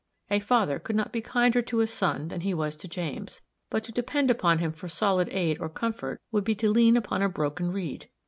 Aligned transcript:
A 0.31 0.39
father 0.39 0.79
could 0.79 0.95
not 0.95 1.11
be 1.13 1.21
kinder 1.21 1.61
to 1.61 1.79
a 1.81 1.85
son 1.85 2.29
than 2.29 2.41
he 2.41 2.55
was 2.55 2.75
to 2.77 2.87
James; 2.87 3.41
but 3.69 3.83
to 3.83 3.91
depend 3.91 4.31
upon 4.31 4.57
him 4.57 4.71
for 4.71 4.87
solid 4.89 5.29
aid 5.29 5.59
or 5.61 5.69
comfort 5.69 6.19
would 6.31 6.43
be 6.43 6.55
to 6.55 6.71
lean 6.71 6.97
upon 6.97 7.21
a 7.21 7.29
broken 7.29 7.71
reed. 7.71 8.09